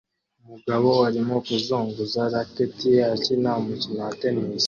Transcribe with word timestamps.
Umugabo 0.43 0.89
arimo 1.07 1.35
kuzunguza 1.45 2.21
racket 2.33 2.75
ye 2.95 2.99
akina 3.13 3.49
umukino 3.61 3.99
wa 4.07 4.13
tennis 4.21 4.59